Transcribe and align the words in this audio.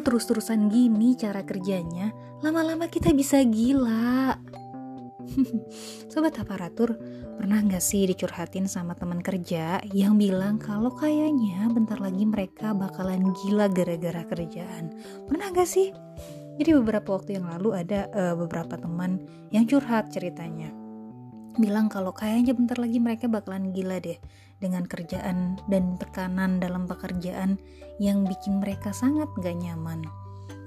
kalau 0.00 0.16
terus-terusan 0.16 0.72
gini 0.72 1.12
cara 1.12 1.44
kerjanya, 1.44 2.08
lama-lama 2.40 2.88
kita 2.88 3.12
bisa 3.12 3.44
gila. 3.44 4.32
Sobat 6.08 6.40
aparatur, 6.40 6.96
pernah 7.36 7.60
nggak 7.60 7.84
sih 7.84 8.08
dicurhatin 8.08 8.64
sama 8.64 8.96
teman 8.96 9.20
kerja 9.20 9.76
yang 9.92 10.16
bilang 10.16 10.56
kalau 10.56 10.88
kayaknya 10.96 11.68
bentar 11.68 12.00
lagi 12.00 12.24
mereka 12.24 12.72
bakalan 12.72 13.28
gila 13.44 13.68
gara-gara 13.68 14.24
kerjaan? 14.24 14.88
Pernah 15.28 15.52
nggak 15.52 15.68
sih? 15.68 15.92
Jadi 16.56 16.70
beberapa 16.80 17.20
waktu 17.20 17.36
yang 17.36 17.52
lalu 17.52 17.76
ada 17.76 18.08
uh, 18.16 18.32
beberapa 18.40 18.80
teman 18.80 19.20
yang 19.52 19.68
curhat 19.68 20.08
ceritanya. 20.08 20.79
Bilang 21.58 21.90
kalau 21.90 22.14
kayaknya 22.14 22.54
bentar 22.54 22.78
lagi 22.78 23.02
mereka 23.02 23.26
bakalan 23.26 23.74
gila 23.74 23.98
deh 23.98 24.20
dengan 24.60 24.84
kerjaan 24.86 25.58
dan 25.66 25.96
tekanan 25.96 26.60
dalam 26.60 26.86
pekerjaan 26.86 27.58
yang 27.98 28.22
bikin 28.28 28.60
mereka 28.62 28.94
sangat 28.94 29.26
gak 29.40 29.56
nyaman. 29.58 30.04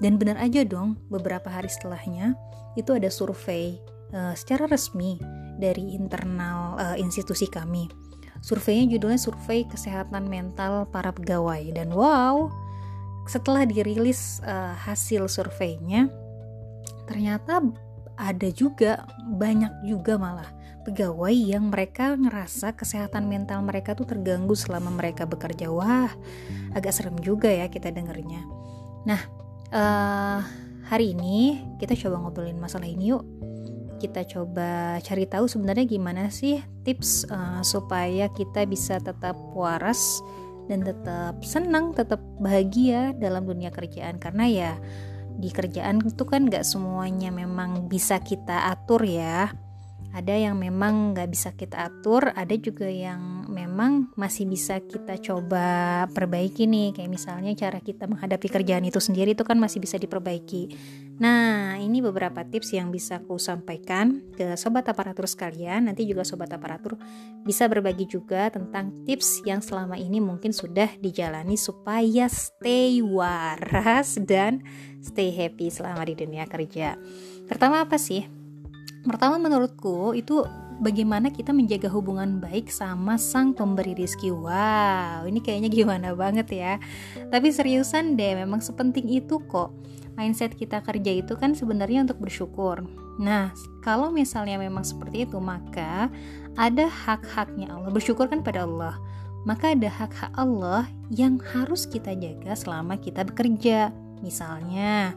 Dan 0.02 0.18
benar 0.18 0.36
aja 0.42 0.66
dong, 0.66 0.98
beberapa 1.08 1.46
hari 1.46 1.70
setelahnya 1.70 2.34
itu 2.74 2.90
ada 2.92 3.08
survei 3.08 3.78
uh, 4.12 4.34
secara 4.34 4.66
resmi 4.66 5.16
dari 5.56 5.94
internal 5.94 6.74
uh, 6.76 6.96
institusi 6.98 7.46
kami. 7.46 7.86
Surveinya 8.44 8.92
judulnya 8.92 9.16
Survei 9.16 9.64
Kesehatan 9.64 10.28
Mental 10.28 10.84
Para 10.92 11.16
Pegawai 11.16 11.64
dan 11.72 11.88
wow, 11.96 12.52
setelah 13.24 13.64
dirilis 13.64 14.44
uh, 14.44 14.76
hasil 14.76 15.32
surveinya 15.32 16.12
ternyata 17.08 17.60
ada 18.20 18.48
juga 18.52 19.08
banyak 19.32 19.88
juga 19.88 20.20
malah 20.20 20.48
pegawai 20.84 21.32
yang 21.32 21.72
mereka 21.72 22.14
ngerasa 22.14 22.76
kesehatan 22.76 23.26
mental 23.26 23.64
mereka 23.64 23.96
tuh 23.96 24.04
terganggu 24.04 24.52
selama 24.52 24.92
mereka 24.92 25.24
bekerja. 25.24 25.72
Wah, 25.72 26.12
agak 26.76 26.92
serem 26.92 27.16
juga 27.24 27.48
ya 27.48 27.72
kita 27.72 27.88
dengernya. 27.90 28.44
Nah, 29.08 29.20
uh, 29.72 30.40
hari 30.86 31.16
ini 31.16 31.64
kita 31.80 31.96
coba 32.06 32.28
ngobrolin 32.28 32.60
masalah 32.60 32.86
ini 32.86 33.16
yuk. 33.16 33.24
Kita 33.98 34.20
coba 34.28 35.00
cari 35.00 35.24
tahu 35.24 35.48
sebenarnya 35.48 35.88
gimana 35.88 36.28
sih 36.28 36.60
tips 36.84 37.24
uh, 37.32 37.64
supaya 37.64 38.28
kita 38.28 38.68
bisa 38.68 39.00
tetap 39.00 39.34
waras 39.56 40.20
dan 40.68 40.84
tetap 40.84 41.40
senang, 41.40 41.96
tetap 41.96 42.20
bahagia 42.36 43.16
dalam 43.16 43.48
dunia 43.48 43.72
kerjaan 43.72 44.20
karena 44.20 44.44
ya 44.44 44.72
di 45.34 45.50
kerjaan 45.50 45.98
itu 46.04 46.22
kan 46.22 46.46
gak 46.46 46.62
semuanya 46.62 47.34
memang 47.34 47.90
bisa 47.90 48.22
kita 48.22 48.70
atur 48.70 49.02
ya 49.02 49.50
ada 50.14 50.30
yang 50.30 50.54
memang 50.54 51.10
nggak 51.10 51.26
bisa 51.26 51.50
kita 51.58 51.90
atur 51.90 52.30
ada 52.38 52.54
juga 52.54 52.86
yang 52.86 53.50
memang 53.50 54.14
masih 54.14 54.46
bisa 54.46 54.78
kita 54.78 55.18
coba 55.18 56.06
perbaiki 56.14 56.70
nih. 56.70 56.94
Kayak 56.94 57.10
misalnya 57.10 57.50
cara 57.58 57.82
kita 57.82 58.06
menghadapi 58.06 58.46
kerjaan 58.46 58.86
itu 58.86 59.02
sendiri 59.02 59.34
itu 59.34 59.42
kan 59.42 59.58
masih 59.58 59.82
bisa 59.82 59.98
diperbaiki. 59.98 60.70
Nah 61.18 61.74
ini 61.82 61.98
beberapa 61.98 62.46
tips 62.46 62.78
yang 62.78 62.94
bisa 62.94 63.18
aku 63.18 63.42
sampaikan 63.42 64.22
ke 64.38 64.54
sobat 64.54 64.86
aparatur 64.86 65.26
sekalian. 65.26 65.90
Nanti 65.90 66.06
juga 66.06 66.22
sobat 66.22 66.54
aparatur 66.54 66.94
bisa 67.42 67.66
berbagi 67.66 68.06
juga 68.06 68.54
tentang 68.54 69.02
tips 69.02 69.42
yang 69.42 69.58
selama 69.58 69.98
ini 69.98 70.22
mungkin 70.22 70.54
sudah 70.54 70.94
dijalani 71.02 71.58
supaya 71.58 72.30
stay 72.30 73.02
waras 73.02 74.14
dan 74.22 74.62
stay 75.02 75.34
happy 75.34 75.74
selama 75.74 76.06
di 76.06 76.14
dunia 76.14 76.46
kerja. 76.46 76.94
Pertama 77.50 77.82
apa 77.82 77.98
sih 77.98 78.43
Pertama 79.04 79.36
menurutku 79.36 80.16
itu 80.16 80.42
bagaimana 80.80 81.30
kita 81.30 81.52
menjaga 81.54 81.92
hubungan 81.92 82.40
baik 82.40 82.72
sama 82.72 83.20
sang 83.20 83.54
pemberi 83.54 83.94
rizki. 83.94 84.32
Wow, 84.32 85.28
ini 85.28 85.38
kayaknya 85.44 85.70
gimana 85.70 86.16
banget 86.16 86.48
ya. 86.50 86.72
Tapi 87.28 87.52
seriusan 87.52 88.16
deh, 88.18 88.34
memang 88.34 88.64
sepenting 88.64 89.06
itu 89.12 89.38
kok. 89.46 89.70
Mindset 90.14 90.54
kita 90.54 90.78
kerja 90.80 91.10
itu 91.10 91.34
kan 91.34 91.58
sebenarnya 91.58 92.06
untuk 92.06 92.22
bersyukur. 92.22 92.86
Nah, 93.18 93.50
kalau 93.82 94.10
misalnya 94.10 94.58
memang 94.58 94.86
seperti 94.86 95.26
itu, 95.26 95.38
maka 95.42 96.10
ada 96.54 96.86
hak-haknya 96.86 97.70
Allah. 97.70 97.90
Bersyukur 97.90 98.30
kan 98.30 98.42
pada 98.42 98.62
Allah. 98.66 98.94
Maka 99.44 99.76
ada 99.76 99.90
hak-hak 99.90 100.32
Allah 100.38 100.88
yang 101.12 101.36
harus 101.52 101.84
kita 101.84 102.16
jaga 102.16 102.56
selama 102.56 102.96
kita 102.96 103.26
bekerja. 103.26 103.92
Misalnya, 104.24 105.12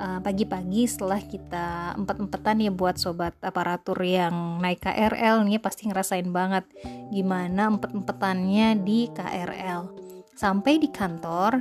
eh, 0.00 0.20
pagi-pagi 0.24 0.88
setelah 0.88 1.20
kita 1.20 1.94
empat-empatan 2.00 2.64
ya 2.64 2.72
buat 2.72 2.96
sobat 2.96 3.36
aparatur 3.44 4.00
yang 4.00 4.58
naik 4.64 4.80
KRL 4.80 5.44
nih 5.44 5.60
pasti 5.60 5.92
ngerasain 5.92 6.28
banget 6.32 6.64
gimana 7.12 7.68
empat-empatannya 7.76 8.80
di 8.80 9.12
KRL 9.12 9.92
sampai 10.32 10.80
di 10.80 10.88
kantor 10.88 11.60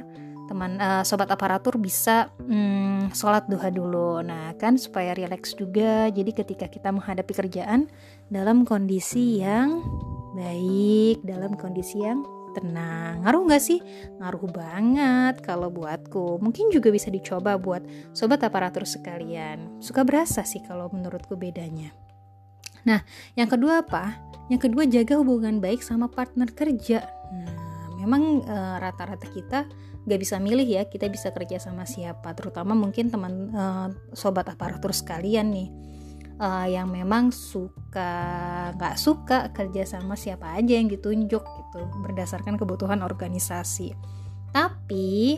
teman 0.50 0.82
uh, 0.82 1.06
sobat 1.06 1.30
aparatur 1.30 1.78
bisa 1.78 2.34
hmm, 2.42 3.14
sholat 3.14 3.46
duha 3.46 3.70
dulu. 3.70 4.26
Nah 4.26 4.58
kan 4.58 4.82
supaya 4.82 5.14
rileks 5.14 5.54
juga. 5.54 6.10
Jadi 6.10 6.34
ketika 6.34 6.66
kita 6.66 6.90
menghadapi 6.90 7.30
kerjaan 7.38 7.86
dalam 8.34 8.66
kondisi 8.66 9.46
yang 9.46 9.86
baik 10.34 11.22
dalam 11.22 11.54
kondisi 11.54 12.02
yang 12.02 12.26
tenang. 12.56 13.26
Ngaruh 13.26 13.42
nggak 13.50 13.64
sih? 13.64 13.80
Ngaruh 14.22 14.46
banget 14.50 15.36
kalau 15.46 15.70
buatku. 15.70 16.40
Mungkin 16.42 16.74
juga 16.74 16.90
bisa 16.90 17.10
dicoba 17.14 17.56
buat 17.60 17.84
sobat 18.16 18.42
aparatur 18.46 18.84
sekalian. 18.86 19.82
Suka 19.84 20.02
berasa 20.08 20.46
sih 20.46 20.64
kalau 20.66 20.90
menurutku 20.90 21.36
bedanya. 21.36 21.92
Nah, 22.88 23.04
yang 23.36 23.52
kedua 23.52 23.84
apa? 23.84 24.16
Yang 24.48 24.72
kedua 24.72 24.84
jaga 24.90 25.20
hubungan 25.20 25.62
baik 25.62 25.84
sama 25.84 26.10
partner 26.10 26.50
kerja. 26.56 27.06
Nah, 27.30 27.94
memang 28.02 28.42
eh, 28.42 28.76
rata-rata 28.82 29.28
kita 29.30 29.70
nggak 30.10 30.20
bisa 30.26 30.42
milih 30.42 30.66
ya 30.66 30.90
kita 30.90 31.06
bisa 31.12 31.30
kerja 31.30 31.62
sama 31.62 31.84
siapa 31.86 32.34
terutama 32.34 32.74
mungkin 32.74 33.12
teman 33.14 33.54
uh, 33.54 33.94
sobat 34.16 34.48
aparatur 34.50 34.90
sekalian 34.90 35.54
nih 35.54 35.70
uh, 36.40 36.66
yang 36.66 36.90
memang 36.90 37.30
suka 37.30 38.10
nggak 38.74 38.96
suka 38.96 39.52
kerja 39.52 39.84
sama 39.86 40.16
siapa 40.16 40.56
aja 40.56 40.80
yang 40.80 40.90
ditunjuk 40.90 41.44
gitu 41.70 41.86
berdasarkan 42.02 42.58
kebutuhan 42.58 43.06
organisasi. 43.06 43.94
Tapi 44.50 45.38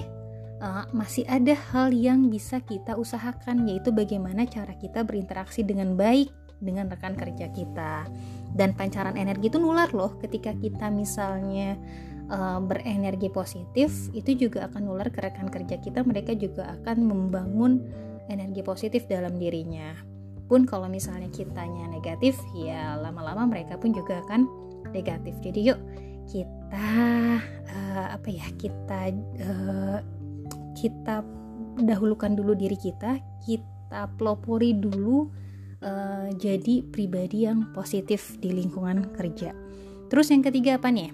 uh, 0.63 0.87
masih 0.95 1.27
ada 1.27 1.51
hal 1.73 1.91
yang 1.91 2.31
bisa 2.31 2.63
kita 2.63 2.95
usahakan 2.95 3.67
yaitu 3.67 3.91
bagaimana 3.91 4.47
cara 4.47 4.71
kita 4.79 5.03
berinteraksi 5.03 5.67
dengan 5.67 5.99
baik 5.99 6.31
dengan 6.63 6.87
rekan 6.87 7.19
kerja 7.19 7.51
kita. 7.51 8.07
Dan 8.55 8.77
pancaran 8.77 9.19
energi 9.19 9.51
itu 9.51 9.59
nular 9.59 9.91
loh 9.91 10.15
ketika 10.23 10.55
kita 10.55 10.87
misalnya 10.87 11.75
uh, 12.31 12.63
berenergi 12.63 13.27
positif 13.27 13.91
itu 14.15 14.47
juga 14.47 14.71
akan 14.71 14.87
nular 14.87 15.11
ke 15.11 15.19
rekan 15.19 15.51
kerja 15.51 15.81
kita 15.81 16.05
mereka 16.07 16.31
juga 16.37 16.71
akan 16.79 17.03
membangun 17.03 17.83
energi 18.31 18.63
positif 18.63 19.09
dalam 19.09 19.35
dirinya. 19.35 19.91
Pun 20.47 20.67
kalau 20.67 20.91
misalnya 20.91 21.31
kitanya 21.31 21.87
negatif 21.87 22.35
ya 22.55 22.99
lama-lama 22.99 23.47
mereka 23.47 23.79
pun 23.79 23.95
juga 23.95 24.19
akan 24.27 24.47
negatif. 24.91 25.35
Jadi 25.39 25.59
yuk 25.71 25.79
kita 26.29 26.89
uh, 27.71 28.07
apa 28.13 28.27
ya 28.29 28.47
kita 28.57 29.13
uh, 29.41 29.99
kita 30.77 31.25
dahulukan 31.81 32.33
dulu 32.35 32.53
diri 32.57 32.75
kita 32.75 33.17
kita 33.41 34.09
pelopori 34.17 34.75
dulu 34.75 35.29
uh, 35.81 36.29
jadi 36.35 36.85
pribadi 36.89 37.45
yang 37.49 37.73
positif 37.73 38.37
di 38.39 38.53
lingkungan 38.53 39.13
kerja. 39.15 39.53
Terus 40.11 40.27
yang 40.29 40.43
ketiga 40.43 40.75
apa 40.75 40.91
nih 40.91 41.11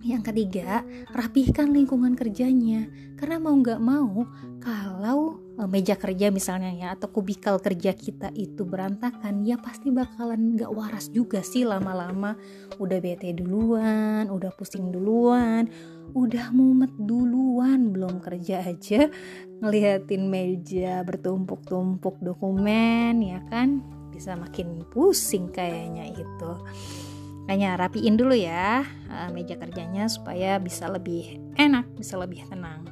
yang 0.00 0.24
ketiga, 0.24 0.80
rapihkan 1.12 1.76
lingkungan 1.76 2.16
kerjanya. 2.16 2.88
Karena 3.20 3.36
mau 3.36 3.52
nggak 3.52 3.80
mau, 3.84 4.24
kalau 4.64 5.36
e, 5.60 5.62
meja 5.68 5.92
kerja 5.92 6.32
misalnya 6.32 6.72
ya 6.72 6.88
atau 6.96 7.12
kubikal 7.12 7.60
kerja 7.60 7.92
kita 7.92 8.32
itu 8.32 8.64
berantakan, 8.64 9.44
ya 9.44 9.60
pasti 9.60 9.92
bakalan 9.92 10.56
nggak 10.56 10.72
waras 10.72 11.12
juga 11.12 11.44
sih 11.44 11.68
lama-lama. 11.68 12.32
Udah 12.80 12.96
bete 12.96 13.36
duluan, 13.36 14.32
udah 14.32 14.48
pusing 14.56 14.88
duluan, 14.88 15.68
udah 16.16 16.48
mumet 16.48 16.96
duluan, 16.96 17.92
belum 17.92 18.24
kerja 18.24 18.64
aja 18.64 19.12
ngeliatin 19.60 20.32
meja 20.32 21.04
bertumpuk-tumpuk 21.04 22.16
dokumen 22.24 23.20
ya 23.20 23.44
kan 23.52 23.84
bisa 24.08 24.32
makin 24.32 24.80
pusing 24.88 25.52
kayaknya 25.52 26.08
itu. 26.16 26.52
Makanya 27.50 27.82
rapiin 27.82 28.14
dulu 28.14 28.30
ya 28.30 28.86
uh, 29.10 29.26
meja 29.34 29.58
kerjanya 29.58 30.06
supaya 30.06 30.62
bisa 30.62 30.86
lebih 30.86 31.34
enak, 31.58 31.82
bisa 31.98 32.14
lebih 32.14 32.46
tenang. 32.46 32.86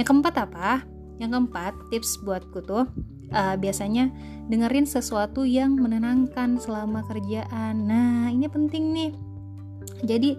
Yang 0.00 0.08
keempat 0.08 0.48
apa? 0.48 0.80
Yang 1.20 1.36
keempat 1.36 1.76
tips 1.92 2.16
buatku 2.24 2.64
tuh 2.64 2.88
uh, 3.36 3.54
biasanya 3.60 4.08
dengerin 4.48 4.88
sesuatu 4.88 5.44
yang 5.44 5.76
menenangkan 5.76 6.56
selama 6.56 7.04
kerjaan. 7.04 7.84
Nah 7.84 8.32
ini 8.32 8.48
penting 8.48 8.96
nih. 8.96 9.12
Jadi 10.02 10.34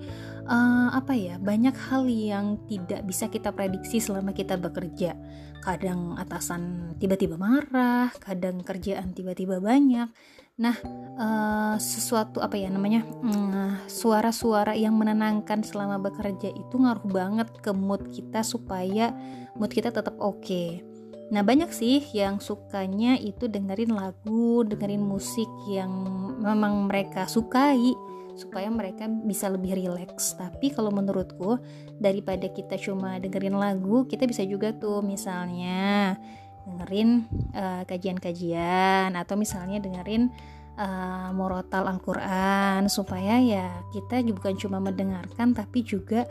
uh, 0.47 0.89
apa 0.91 1.15
ya 1.15 1.39
banyak 1.39 1.75
hal 1.89 2.03
yang 2.07 2.59
tidak 2.67 3.07
bisa 3.07 3.31
kita 3.31 3.55
prediksi 3.55 4.03
selama 4.03 4.35
kita 4.35 4.59
bekerja 4.59 5.15
kadang 5.63 6.19
atasan 6.19 6.91
tiba-tiba 6.99 7.39
marah 7.39 8.11
kadang 8.19 8.59
kerjaan 8.59 9.15
tiba-tiba 9.15 9.63
banyak 9.63 10.11
Nah, 10.53 10.77
uh, 11.17 11.75
sesuatu 11.81 12.37
apa 12.37 12.53
ya 12.53 12.69
namanya? 12.69 13.01
Uh, 13.25 13.73
suara-suara 13.89 14.77
yang 14.77 14.93
menenangkan 14.93 15.65
selama 15.65 15.97
bekerja 15.97 16.53
itu 16.53 16.77
ngaruh 16.77 17.09
banget 17.09 17.49
ke 17.57 17.73
mood 17.73 18.13
kita 18.13 18.45
supaya 18.45 19.09
mood 19.57 19.73
kita 19.73 19.89
tetap 19.89 20.13
oke. 20.21 20.45
Okay. 20.45 20.85
Nah 21.33 21.41
banyak 21.41 21.73
sih 21.73 22.05
yang 22.13 22.37
sukanya 22.37 23.17
itu 23.17 23.49
dengerin 23.49 23.97
lagu, 23.97 24.61
dengerin 24.61 25.01
musik 25.01 25.49
yang 25.65 25.89
memang 26.37 26.85
mereka 26.85 27.25
sukai 27.25 27.97
supaya 28.33 28.69
mereka 28.69 29.05
bisa 29.07 29.49
lebih 29.49 29.77
rileks. 29.77 30.33
Tapi 30.37 30.73
kalau 30.73 30.89
menurutku 30.89 31.61
daripada 32.01 32.49
kita 32.49 32.77
cuma 32.81 33.21
dengerin 33.21 33.57
lagu, 33.57 34.05
kita 34.09 34.25
bisa 34.25 34.41
juga 34.45 34.73
tuh 34.73 35.05
misalnya 35.05 36.17
dengerin 36.63 37.27
uh, 37.53 37.83
kajian-kajian 37.83 39.13
atau 39.19 39.35
misalnya 39.35 39.83
dengerin 39.83 40.31
uh, 40.79 41.29
morotal 41.35 41.91
Al-Quran 41.91 42.87
supaya 42.87 43.37
ya 43.43 43.67
kita 43.91 44.23
bukan 44.31 44.55
cuma 44.55 44.79
mendengarkan 44.79 45.51
tapi 45.51 45.83
juga 45.83 46.25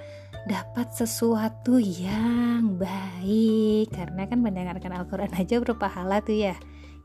dapat 0.49 0.91
sesuatu 0.91 1.79
yang 1.79 2.81
baik. 2.81 3.95
Karena 3.95 4.27
kan 4.27 4.43
mendengarkan 4.43 4.91
Al-Quran 4.97 5.33
aja 5.41 5.55
berpahala 5.63 6.19
tuh 6.25 6.35
ya. 6.35 6.57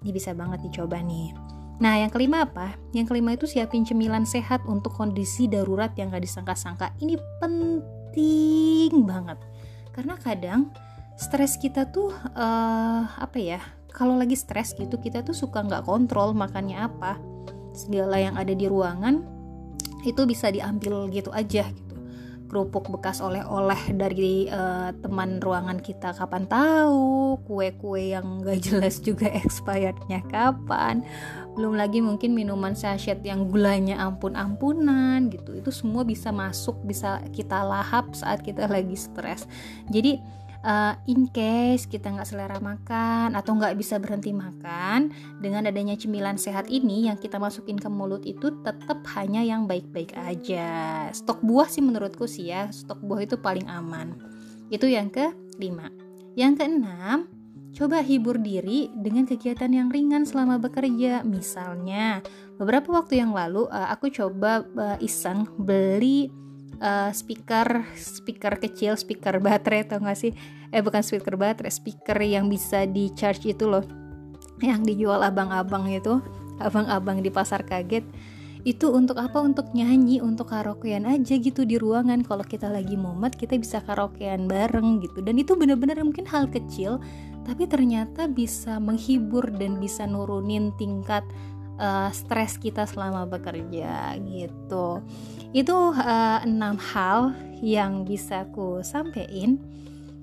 Ini 0.01 0.13
bisa 0.13 0.33
banget 0.37 0.61
dicoba 0.61 1.01
nih 1.01 1.56
Nah 1.77 2.01
yang 2.01 2.09
kelima 2.09 2.45
apa? 2.45 2.73
Yang 2.93 3.13
kelima 3.13 3.37
itu 3.37 3.45
siapin 3.45 3.85
cemilan 3.85 4.25
sehat 4.25 4.65
untuk 4.65 4.97
kondisi 4.97 5.45
darurat 5.45 5.93
yang 5.93 6.09
gak 6.09 6.25
disangka-sangka. 6.25 6.93
Ini 6.97 7.17
penting 7.37 9.05
banget. 9.05 9.37
Karena 9.93 10.17
kadang 10.17 10.73
stres 11.17 11.57
kita 11.57 11.89
tuh 11.89 12.13
uh, 12.13 13.01
apa 13.17 13.37
ya 13.41 13.61
kalau 13.89 14.13
lagi 14.13 14.37
stres 14.37 14.77
gitu 14.77 15.01
kita 15.01 15.25
tuh 15.25 15.33
suka 15.33 15.65
nggak 15.65 15.85
kontrol 15.85 16.33
makannya 16.33 16.77
apa. 16.77 17.17
Segala 17.77 18.17
yang 18.17 18.37
ada 18.37 18.53
di 18.53 18.65
ruangan 18.65 19.21
itu 20.05 20.21
bisa 20.25 20.49
diambil 20.53 21.09
gitu 21.09 21.33
aja 21.33 21.69
kerupuk 22.47 22.87
bekas 22.89 23.19
oleh-oleh 23.19 23.93
dari 23.93 24.47
uh, 24.47 24.95
teman 25.03 25.39
ruangan 25.43 25.83
kita 25.83 26.15
kapan 26.15 26.47
tahu 26.47 27.37
kue-kue 27.43 28.15
yang 28.15 28.41
gak 28.41 28.63
jelas 28.67 29.03
juga 29.03 29.27
expirednya 29.29 30.23
kapan. 30.31 31.03
Belum 31.53 31.75
lagi 31.75 31.99
mungkin 31.99 32.33
minuman 32.33 32.73
sachet 32.73 33.19
yang 33.21 33.51
gulanya 33.51 33.99
ampun-ampunan 34.01 35.27
gitu. 35.29 35.57
Itu 35.59 35.69
semua 35.69 36.07
bisa 36.07 36.31
masuk 36.31 36.79
bisa 36.87 37.21
kita 37.35 37.61
lahap 37.61 38.15
saat 38.15 38.41
kita 38.41 38.65
lagi 38.65 38.95
stres. 38.95 39.45
Jadi 39.91 40.17
uh, 40.63 40.95
in 41.09 41.29
case 41.29 41.85
kita 41.85 42.09
nggak 42.13 42.27
selera 42.29 42.57
makan 42.57 43.35
atau 43.35 43.57
nggak 43.57 43.77
bisa 43.77 43.99
berhenti 44.01 44.31
makan 44.31 45.11
dengan 45.41 45.67
adanya 45.69 45.93
cemilan 45.93 46.39
sehat 46.39 46.71
ini 46.71 47.09
yang 47.09 47.17
kita 47.19 47.37
masukin 47.37 47.77
ke 47.77 47.89
mulut 47.89 48.23
itu 48.23 48.53
tetap 48.63 49.01
hanya 49.17 49.41
yang 49.43 49.65
baik-baik 49.69 50.15
aja. 50.17 51.09
Stok 51.11 51.43
buah 51.43 51.69
sih 51.69 51.83
menurutku 51.83 52.25
sih 52.25 52.49
ya 52.49 52.69
stok 52.71 53.03
buah 53.03 53.25
itu 53.25 53.35
paling 53.37 53.67
aman. 53.67 54.17
Itu 54.71 54.87
yang 54.87 55.11
ke 55.11 55.33
lima 55.57 55.89
yang 56.37 56.53
keenam 56.53 57.37
Coba 57.77 58.01
hibur 58.01 58.41
diri 58.41 58.89
dengan 58.89 59.29
kegiatan 59.29 59.69
yang 59.69 59.93
ringan 59.93 60.25
selama 60.25 60.57
bekerja. 60.57 61.21
Misalnya, 61.21 62.25
beberapa 62.57 62.89
waktu 62.89 63.21
yang 63.21 63.37
lalu 63.37 63.69
uh, 63.69 63.93
aku 63.93 64.09
coba 64.09 64.65
uh, 64.65 64.97
iseng 64.97 65.45
beli 65.61 66.33
uh, 66.79 67.11
speaker 67.13 67.85
speaker 67.95 68.59
kecil 68.61 68.93
speaker 68.99 69.39
baterai 69.41 69.87
atau 69.87 70.01
nggak 70.01 70.17
sih? 70.17 70.31
Eh 70.71 70.83
bukan 70.83 71.01
speaker 71.01 71.39
baterai 71.39 71.71
speaker 71.71 72.17
yang 72.21 72.51
bisa 72.51 72.83
di 72.85 73.11
charge 73.13 73.51
itu 73.51 73.65
loh. 73.65 73.85
Yang 74.59 74.93
dijual 74.93 75.21
abang-abang 75.21 75.87
itu 75.89 76.19
abang-abang 76.57 77.21
di 77.21 77.29
pasar 77.29 77.63
kaget. 77.63 78.03
Itu 78.67 78.91
untuk 78.91 79.15
apa? 79.21 79.39
Untuk 79.39 79.71
nyanyi 79.71 80.19
untuk 80.19 80.51
karaokean 80.51 81.07
aja 81.07 81.39
gitu 81.39 81.63
di 81.63 81.79
ruangan. 81.79 82.25
Kalau 82.25 82.43
kita 82.43 82.67
lagi 82.67 82.99
mumet 82.99 83.37
kita 83.37 83.55
bisa 83.55 83.79
karaokean 83.79 84.49
bareng 84.49 84.99
gitu. 84.99 85.23
Dan 85.23 85.39
itu 85.39 85.55
bener-bener 85.55 86.01
mungkin 86.03 86.27
hal 86.27 86.51
kecil 86.51 86.99
tapi 87.47 87.63
ternyata 87.63 88.27
bisa 88.27 88.75
menghibur 88.75 89.47
dan 89.55 89.79
bisa 89.79 90.03
nurunin 90.03 90.75
tingkat 90.75 91.23
uh, 91.79 92.09
stres 92.11 92.57
kita 92.59 92.83
selama 92.89 93.25
bekerja 93.29 94.17
gitu 94.21 95.01
itu 95.55 95.77
uh, 95.95 96.43
enam 96.43 96.75
hal 96.77 97.33
yang 97.63 98.05
bisa 98.05 98.45
ku 98.53 98.83
sampaikan 98.85 99.57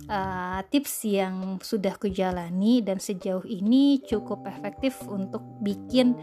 uh, 0.09 0.61
tips 0.69 1.09
yang 1.09 1.59
sudah 1.62 1.97
ku 1.97 2.11
jalani 2.12 2.85
dan 2.85 3.01
sejauh 3.01 3.45
ini 3.49 4.05
cukup 4.05 4.45
efektif 4.47 5.01
untuk 5.09 5.43
bikin 5.65 6.15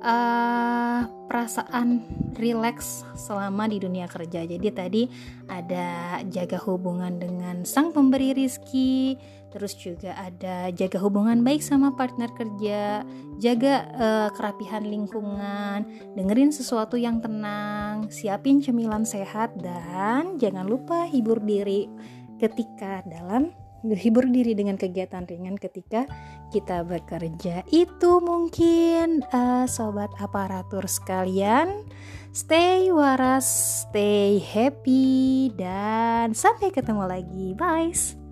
uh, 0.00 1.04
perasaan 1.26 2.06
rileks 2.36 3.04
selama 3.18 3.68
di 3.68 3.82
dunia 3.82 4.06
kerja. 4.06 4.44
Jadi 4.46 4.68
tadi 4.72 5.02
ada 5.50 6.20
jaga 6.28 6.58
hubungan 6.64 7.18
dengan 7.18 7.66
sang 7.66 7.90
pemberi 7.92 8.36
rizki, 8.36 9.16
terus 9.56 9.72
juga 9.72 10.12
ada 10.20 10.68
jaga 10.68 11.00
hubungan 11.00 11.40
baik 11.40 11.64
sama 11.64 11.96
partner 11.96 12.28
kerja, 12.36 13.00
jaga 13.40 13.88
uh, 13.96 14.28
kerapihan 14.36 14.84
lingkungan, 14.84 16.12
dengerin 16.12 16.52
sesuatu 16.52 17.00
yang 17.00 17.24
tenang, 17.24 18.12
siapin 18.12 18.60
cemilan 18.60 19.08
sehat 19.08 19.56
dan 19.56 20.36
jangan 20.36 20.68
lupa 20.68 21.08
hibur 21.08 21.40
diri 21.40 21.88
ketika 22.36 23.00
dalam 23.08 23.48
hibur 23.80 24.28
diri 24.28 24.52
dengan 24.52 24.76
kegiatan 24.76 25.24
ringan 25.24 25.56
ketika 25.56 26.04
kita 26.52 26.84
bekerja. 26.84 27.64
Itu 27.72 28.20
mungkin 28.20 29.24
uh, 29.32 29.64
sobat 29.64 30.12
aparatur 30.20 30.84
sekalian. 30.84 31.88
Stay 32.36 32.92
waras, 32.92 33.48
stay 33.88 34.36
happy 34.36 35.48
dan 35.56 36.36
sampai 36.36 36.68
ketemu 36.68 37.08
lagi. 37.08 37.56
Bye. 37.56 38.25